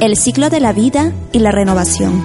El 0.00 0.16
ciclo 0.16 0.50
de 0.50 0.60
la 0.60 0.72
vida 0.72 1.12
y 1.32 1.38
la 1.38 1.50
renovación. 1.50 2.22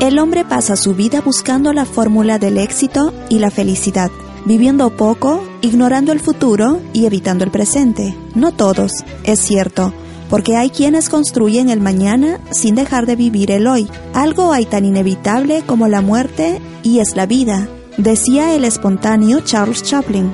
El 0.00 0.18
hombre 0.18 0.44
pasa 0.44 0.76
su 0.76 0.94
vida 0.94 1.22
buscando 1.22 1.72
la 1.72 1.86
fórmula 1.86 2.38
del 2.38 2.58
éxito 2.58 3.14
y 3.30 3.38
la 3.38 3.50
felicidad, 3.50 4.10
viviendo 4.44 4.94
poco, 4.96 5.42
ignorando 5.62 6.12
el 6.12 6.20
futuro 6.20 6.80
y 6.92 7.06
evitando 7.06 7.42
el 7.42 7.50
presente. 7.50 8.14
No 8.34 8.52
todos, 8.52 9.02
es 9.24 9.40
cierto, 9.40 9.94
porque 10.28 10.56
hay 10.56 10.68
quienes 10.68 11.08
construyen 11.08 11.70
el 11.70 11.80
mañana 11.80 12.40
sin 12.50 12.74
dejar 12.74 13.06
de 13.06 13.16
vivir 13.16 13.50
el 13.50 13.66
hoy. 13.66 13.88
Algo 14.12 14.52
hay 14.52 14.66
tan 14.66 14.84
inevitable 14.84 15.62
como 15.66 15.88
la 15.88 16.02
muerte 16.02 16.60
y 16.82 16.98
es 16.98 17.16
la 17.16 17.24
vida, 17.24 17.66
decía 17.96 18.54
el 18.54 18.64
espontáneo 18.64 19.40
Charles 19.40 19.82
Chaplin. 19.82 20.32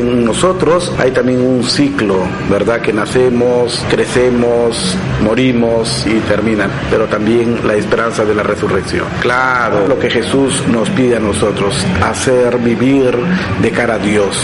En 0.00 0.24
nosotros 0.24 0.90
hay 0.98 1.10
también 1.10 1.42
un 1.42 1.62
ciclo, 1.62 2.20
¿verdad? 2.50 2.80
Que 2.80 2.90
nacemos, 2.90 3.84
crecemos, 3.90 4.96
morimos 5.22 6.06
y 6.06 6.20
terminan, 6.20 6.70
pero 6.90 7.04
también 7.04 7.58
la 7.66 7.74
esperanza 7.74 8.24
de 8.24 8.34
la 8.34 8.42
resurrección. 8.42 9.04
Claro, 9.20 9.86
lo 9.86 9.98
que 9.98 10.08
Jesús 10.08 10.62
nos 10.68 10.88
pide 10.88 11.16
a 11.16 11.20
nosotros, 11.20 11.84
hacer 12.02 12.56
vivir 12.60 13.14
de 13.60 13.70
cara 13.72 13.96
a 13.96 13.98
Dios. 13.98 14.42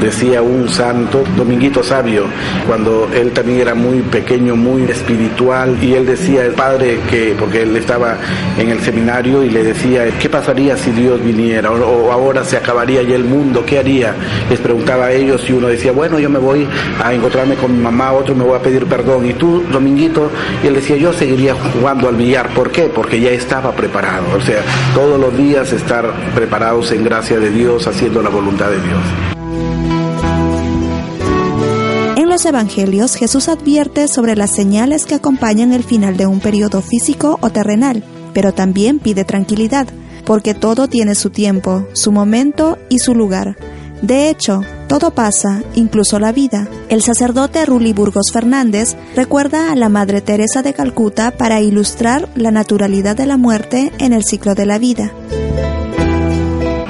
Decía 0.00 0.42
un 0.42 0.68
santo, 0.68 1.24
Dominguito 1.36 1.82
Sabio, 1.82 2.26
cuando 2.66 3.08
él 3.14 3.32
también 3.32 3.60
era 3.60 3.74
muy 3.74 4.00
pequeño, 4.02 4.54
muy 4.54 4.82
espiritual, 4.82 5.76
y 5.82 5.94
él 5.94 6.06
decía, 6.06 6.44
el 6.44 6.52
padre, 6.52 6.98
que, 7.10 7.34
porque 7.38 7.62
él 7.62 7.76
estaba 7.76 8.16
en 8.58 8.70
el 8.70 8.80
seminario 8.80 9.42
y 9.42 9.50
le 9.50 9.64
decía, 9.64 10.06
¿qué 10.20 10.28
pasaría 10.28 10.76
si 10.76 10.90
Dios 10.90 11.24
viniera? 11.24 11.70
O, 11.70 12.12
ahora 12.12 12.44
se 12.44 12.56
acabaría 12.56 13.02
ya 13.02 13.16
el 13.16 13.24
mundo, 13.24 13.64
¿qué 13.66 13.78
haría? 13.78 14.14
Les 14.50 14.60
preguntaba 14.60 14.83
a 14.92 15.12
ellos 15.12 15.48
y 15.48 15.52
uno 15.52 15.68
decía, 15.68 15.92
bueno, 15.92 16.18
yo 16.18 16.28
me 16.28 16.38
voy 16.38 16.68
a 17.02 17.12
encontrarme 17.12 17.54
con 17.54 17.74
mi 17.76 17.82
mamá, 17.82 18.12
otro 18.12 18.34
me 18.34 18.44
voy 18.44 18.56
a 18.56 18.62
pedir 18.62 18.86
perdón. 18.86 19.28
Y 19.28 19.32
tú, 19.34 19.62
Dominguito, 19.72 20.30
y 20.62 20.66
él 20.66 20.74
decía, 20.74 20.96
yo 20.96 21.12
seguiría 21.12 21.54
jugando 21.54 22.08
al 22.08 22.16
billar. 22.16 22.52
¿Por 22.54 22.70
qué? 22.70 22.84
Porque 22.84 23.20
ya 23.20 23.30
estaba 23.30 23.72
preparado. 23.72 24.24
O 24.36 24.40
sea, 24.40 24.62
todos 24.94 25.18
los 25.18 25.36
días 25.36 25.72
estar 25.72 26.12
preparados 26.34 26.92
en 26.92 27.04
gracia 27.04 27.38
de 27.38 27.50
Dios, 27.50 27.86
haciendo 27.86 28.22
la 28.22 28.30
voluntad 28.30 28.68
de 28.70 28.80
Dios. 28.80 29.00
En 32.16 32.28
los 32.28 32.44
Evangelios, 32.46 33.16
Jesús 33.16 33.48
advierte 33.48 34.08
sobre 34.08 34.36
las 34.36 34.54
señales 34.54 35.06
que 35.06 35.14
acompañan 35.14 35.72
el 35.72 35.84
final 35.84 36.16
de 36.16 36.26
un 36.26 36.40
periodo 36.40 36.82
físico 36.82 37.38
o 37.40 37.50
terrenal, 37.50 38.04
pero 38.32 38.52
también 38.52 38.98
pide 38.98 39.24
tranquilidad, 39.24 39.86
porque 40.24 40.54
todo 40.54 40.88
tiene 40.88 41.14
su 41.14 41.30
tiempo, 41.30 41.86
su 41.92 42.12
momento 42.12 42.78
y 42.88 42.98
su 42.98 43.14
lugar. 43.14 43.56
De 44.04 44.28
hecho, 44.28 44.60
todo 44.86 45.12
pasa, 45.12 45.62
incluso 45.74 46.18
la 46.18 46.30
vida. 46.30 46.68
El 46.90 47.00
sacerdote 47.00 47.64
Ruli 47.64 47.94
Burgos 47.94 48.32
Fernández 48.34 48.96
recuerda 49.16 49.72
a 49.72 49.76
la 49.76 49.88
Madre 49.88 50.20
Teresa 50.20 50.60
de 50.60 50.74
Calcuta 50.74 51.30
para 51.30 51.62
ilustrar 51.62 52.28
la 52.34 52.50
naturalidad 52.50 53.16
de 53.16 53.24
la 53.24 53.38
muerte 53.38 53.92
en 53.98 54.12
el 54.12 54.22
ciclo 54.22 54.54
de 54.54 54.66
la 54.66 54.78
vida. 54.78 55.10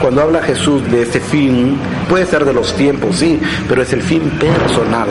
Cuando 0.04 0.20
habla 0.20 0.42
Jesús 0.42 0.82
de 0.90 1.00
ese 1.00 1.18
fin, 1.18 1.78
puede 2.10 2.26
ser 2.26 2.44
de 2.44 2.52
los 2.52 2.76
tiempos, 2.76 3.16
sí, 3.16 3.40
pero 3.66 3.80
es 3.80 3.90
el 3.94 4.02
fin 4.02 4.20
personal. 4.38 5.08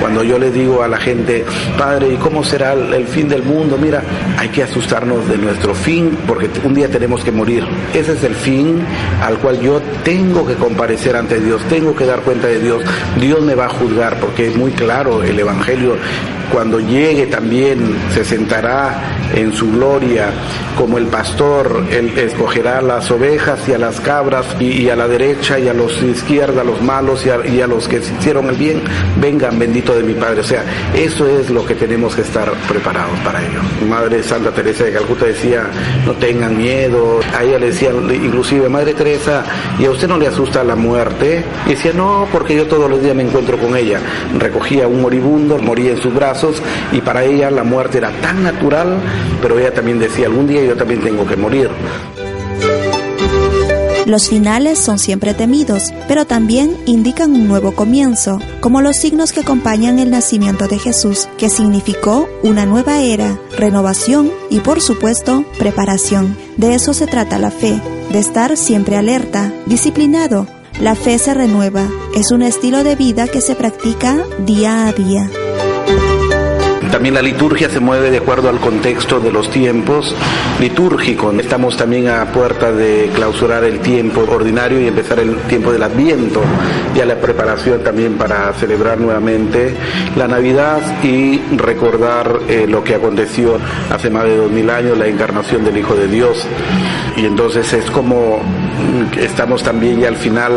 Cuando 0.00 0.24
yo 0.24 0.38
le 0.38 0.50
digo 0.50 0.82
a 0.82 0.88
la 0.88 0.96
gente, 0.96 1.44
Padre, 1.76 2.14
¿y 2.14 2.16
cómo 2.16 2.42
será 2.42 2.72
el 2.72 3.06
fin 3.06 3.28
del 3.28 3.42
mundo? 3.42 3.76
Mira, 3.76 4.02
hay 4.38 4.48
que 4.48 4.62
asustarnos 4.62 5.28
de 5.28 5.36
nuestro 5.36 5.74
fin 5.74 6.16
porque 6.26 6.48
un 6.64 6.72
día 6.72 6.88
tenemos 6.88 7.22
que 7.22 7.30
morir. 7.30 7.66
Ese 7.92 8.14
es 8.14 8.24
el 8.24 8.34
fin 8.34 8.82
al 9.22 9.36
cual 9.40 9.60
yo 9.60 9.82
tengo 10.04 10.46
que 10.46 10.54
comparecer 10.54 11.16
ante 11.16 11.38
Dios, 11.38 11.60
tengo 11.68 11.94
que 11.94 12.06
dar 12.06 12.20
cuenta 12.20 12.46
de 12.46 12.60
Dios. 12.60 12.82
Dios 13.20 13.42
me 13.42 13.54
va 13.54 13.66
a 13.66 13.68
juzgar 13.68 14.18
porque 14.20 14.46
es 14.46 14.56
muy 14.56 14.72
claro 14.72 15.22
el 15.22 15.38
Evangelio 15.38 15.96
cuando 16.52 16.80
llegue 16.80 17.26
también 17.26 17.96
se 18.12 18.24
sentará 18.24 19.18
en 19.34 19.52
su 19.52 19.70
gloria 19.70 20.30
como 20.76 20.98
el 20.98 21.06
pastor, 21.06 21.84
él 21.90 22.16
escogerá 22.18 22.80
las 22.80 23.10
ovejas 23.10 23.68
y 23.68 23.72
a 23.72 23.78
las 23.78 24.00
cabras 24.00 24.46
y, 24.58 24.88
a 24.88 24.96
la 24.96 25.06
derecha 25.06 25.58
y 25.58 25.68
a 25.68 25.74
los 25.74 26.02
izquierda, 26.02 26.62
a 26.62 26.64
los 26.64 26.80
malos 26.82 27.24
y 27.26 27.30
a, 27.30 27.46
y 27.46 27.60
a 27.60 27.66
los 27.66 27.86
que 27.86 27.98
hicieron 27.98 28.48
el 28.48 28.56
bien, 28.56 28.82
vengan 29.20 29.58
bendito 29.58 29.94
de 29.94 30.02
mi 30.02 30.14
Padre. 30.14 30.40
O 30.40 30.44
sea, 30.44 30.64
eso 30.94 31.26
es 31.28 31.50
lo 31.50 31.64
que 31.64 31.74
tenemos 31.74 32.14
que 32.14 32.22
estar 32.22 32.50
preparados 32.68 33.18
para 33.20 33.40
ello. 33.40 33.60
Madre 33.88 34.22
Santa 34.22 34.50
Teresa 34.50 34.84
de 34.84 34.92
Calcuta 34.92 35.26
decía, 35.26 35.64
no 36.06 36.12
tengan 36.14 36.56
miedo. 36.56 37.20
A 37.36 37.44
ella 37.44 37.58
le 37.58 37.66
decía, 37.66 37.90
inclusive, 37.90 38.68
Madre 38.68 38.94
Teresa, 38.94 39.44
¿y 39.78 39.84
a 39.84 39.90
usted 39.90 40.08
no 40.08 40.18
le 40.18 40.28
asusta 40.28 40.64
la 40.64 40.76
muerte? 40.76 41.44
Y 41.66 41.70
decía, 41.70 41.92
no, 41.92 42.26
porque 42.32 42.56
yo 42.56 42.66
todos 42.66 42.88
los 42.88 43.02
días 43.02 43.14
me 43.14 43.22
encuentro 43.22 43.58
con 43.58 43.76
ella. 43.76 44.00
Recogía 44.38 44.88
un 44.88 45.02
moribundo, 45.02 45.58
moría 45.58 45.92
en 45.92 45.98
sus 45.98 46.14
brazos 46.14 46.39
y 46.92 47.00
para 47.00 47.24
ella 47.24 47.50
la 47.50 47.64
muerte 47.64 47.98
era 47.98 48.10
tan 48.20 48.42
natural, 48.42 48.98
pero 49.42 49.58
ella 49.58 49.72
también 49.72 49.98
decía, 49.98 50.26
algún 50.26 50.46
día 50.46 50.64
yo 50.64 50.76
también 50.76 51.00
tengo 51.00 51.26
que 51.26 51.36
morir. 51.36 51.70
Los 54.06 54.28
finales 54.28 54.78
son 54.78 54.98
siempre 54.98 55.34
temidos, 55.34 55.92
pero 56.08 56.24
también 56.24 56.76
indican 56.86 57.32
un 57.32 57.46
nuevo 57.46 57.72
comienzo, 57.72 58.40
como 58.60 58.80
los 58.80 58.96
signos 58.96 59.32
que 59.32 59.40
acompañan 59.40 59.98
el 59.98 60.10
nacimiento 60.10 60.66
de 60.66 60.78
Jesús, 60.78 61.28
que 61.38 61.48
significó 61.48 62.28
una 62.42 62.66
nueva 62.66 63.02
era, 63.02 63.38
renovación 63.56 64.32
y 64.48 64.60
por 64.60 64.80
supuesto 64.80 65.44
preparación. 65.58 66.36
De 66.56 66.74
eso 66.74 66.92
se 66.92 67.06
trata 67.06 67.38
la 67.38 67.50
fe, 67.50 67.80
de 68.10 68.18
estar 68.18 68.56
siempre 68.56 68.96
alerta, 68.96 69.52
disciplinado. 69.66 70.46
La 70.80 70.94
fe 70.94 71.18
se 71.18 71.34
renueva, 71.34 71.86
es 72.16 72.32
un 72.32 72.42
estilo 72.42 72.82
de 72.82 72.96
vida 72.96 73.28
que 73.28 73.42
se 73.42 73.54
practica 73.54 74.24
día 74.44 74.88
a 74.88 74.92
día. 74.92 75.30
También 76.90 77.14
la 77.14 77.22
liturgia 77.22 77.70
se 77.70 77.78
mueve 77.78 78.10
de 78.10 78.18
acuerdo 78.18 78.48
al 78.48 78.58
contexto 78.58 79.20
de 79.20 79.30
los 79.30 79.48
tiempos 79.50 80.14
litúrgicos. 80.58 81.32
Estamos 81.38 81.76
también 81.76 82.08
a 82.08 82.24
puerta 82.26 82.72
de 82.72 83.10
clausurar 83.14 83.62
el 83.62 83.78
tiempo 83.78 84.26
ordinario 84.28 84.80
y 84.80 84.88
empezar 84.88 85.20
el 85.20 85.36
tiempo 85.42 85.70
del 85.72 85.84
Adviento, 85.84 86.42
ya 86.94 87.04
la 87.04 87.14
preparación 87.16 87.84
también 87.84 88.14
para 88.14 88.52
celebrar 88.54 88.98
nuevamente 88.98 89.74
la 90.16 90.26
Navidad 90.26 90.80
y 91.04 91.38
recordar 91.56 92.40
eh, 92.48 92.66
lo 92.68 92.82
que 92.82 92.96
aconteció 92.96 93.58
hace 93.90 94.10
más 94.10 94.24
de 94.24 94.36
dos 94.36 94.50
mil 94.50 94.68
años, 94.68 94.98
la 94.98 95.06
encarnación 95.06 95.64
del 95.64 95.78
Hijo 95.78 95.94
de 95.94 96.08
Dios. 96.08 96.44
Y 97.16 97.24
entonces 97.24 97.72
es 97.72 97.88
como 97.90 98.40
estamos 99.20 99.62
también 99.62 100.00
ya 100.00 100.08
al 100.08 100.16
final 100.16 100.52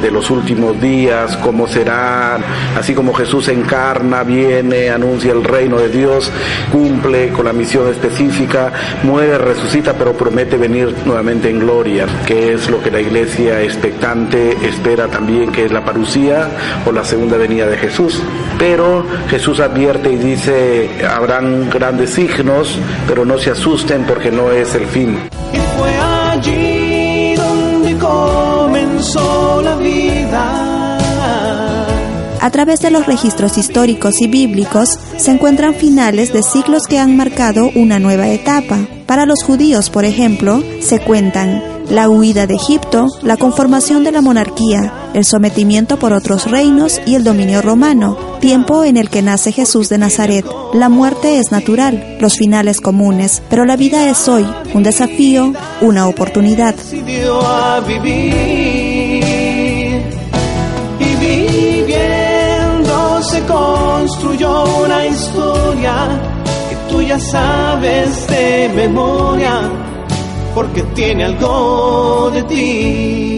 de 0.00 0.10
los 0.10 0.30
últimos 0.30 0.80
días, 0.80 1.36
cómo 1.38 1.66
será, 1.66 2.38
así 2.76 2.94
como 2.94 3.12
Jesús 3.14 3.48
encarna, 3.48 4.22
viene, 4.22 4.90
anuncia 4.90 5.32
el 5.32 5.44
reino 5.44 5.73
de 5.78 5.88
Dios, 5.88 6.30
cumple 6.70 7.30
con 7.30 7.44
la 7.44 7.52
misión 7.52 7.88
específica, 7.88 8.72
muere, 9.02 9.38
resucita, 9.38 9.94
pero 9.94 10.12
promete 10.12 10.56
venir 10.56 10.94
nuevamente 11.04 11.50
en 11.50 11.60
gloria, 11.60 12.06
que 12.26 12.54
es 12.54 12.70
lo 12.70 12.82
que 12.82 12.90
la 12.90 13.00
iglesia 13.00 13.62
expectante 13.62 14.56
espera 14.66 15.08
también, 15.08 15.52
que 15.52 15.64
es 15.64 15.72
la 15.72 15.84
parucía 15.84 16.48
o 16.86 16.92
la 16.92 17.04
segunda 17.04 17.36
venida 17.36 17.66
de 17.66 17.76
Jesús. 17.76 18.22
Pero 18.58 19.04
Jesús 19.28 19.60
advierte 19.60 20.10
y 20.12 20.16
dice, 20.16 20.90
habrán 21.08 21.70
grandes 21.70 22.10
signos, 22.10 22.78
pero 23.06 23.24
no 23.24 23.38
se 23.38 23.50
asusten 23.50 24.04
porque 24.04 24.30
no 24.30 24.50
es 24.50 24.74
el 24.74 24.86
fin. 24.86 25.18
Través 32.54 32.78
de 32.78 32.92
los 32.92 33.04
registros 33.06 33.58
históricos 33.58 34.22
y 34.22 34.28
bíblicos 34.28 35.00
se 35.16 35.32
encuentran 35.32 35.74
finales 35.74 36.32
de 36.32 36.44
ciclos 36.44 36.84
que 36.84 37.00
han 37.00 37.16
marcado 37.16 37.68
una 37.74 37.98
nueva 37.98 38.28
etapa. 38.28 38.78
Para 39.06 39.26
los 39.26 39.42
judíos, 39.42 39.90
por 39.90 40.04
ejemplo, 40.04 40.62
se 40.80 41.00
cuentan 41.00 41.64
la 41.90 42.08
huida 42.08 42.46
de 42.46 42.54
Egipto, 42.54 43.06
la 43.22 43.36
conformación 43.36 44.04
de 44.04 44.12
la 44.12 44.20
monarquía, 44.20 45.10
el 45.14 45.24
sometimiento 45.24 45.98
por 45.98 46.12
otros 46.12 46.48
reinos 46.48 47.00
y 47.04 47.16
el 47.16 47.24
dominio 47.24 47.60
romano, 47.60 48.16
tiempo 48.38 48.84
en 48.84 48.98
el 48.98 49.10
que 49.10 49.20
nace 49.20 49.50
Jesús 49.50 49.88
de 49.88 49.98
Nazaret. 49.98 50.46
La 50.74 50.88
muerte 50.88 51.38
es 51.40 51.50
natural, 51.50 52.18
los 52.20 52.36
finales 52.36 52.80
comunes, 52.80 53.42
pero 53.50 53.64
la 53.64 53.74
vida 53.74 54.08
es 54.08 54.28
hoy, 54.28 54.46
un 54.74 54.84
desafío, 54.84 55.52
una 55.80 56.06
oportunidad. 56.06 56.76
Construyó 63.54 64.64
una 64.84 65.06
historia 65.06 65.94
que 66.68 66.76
tú 66.88 67.02
ya 67.02 67.18
sabes 67.18 68.26
de 68.26 68.70
memoria 68.74 69.70
porque 70.54 70.82
tiene 70.94 71.24
algo 71.24 72.30
de 72.32 72.42
ti. 72.44 73.33